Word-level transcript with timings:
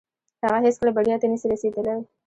هغه 0.43 0.57
هيڅکه 0.65 0.89
بريا 0.95 1.15
ته 1.21 1.25
نسي 1.31 1.45
رسيدلاي. 1.53 1.99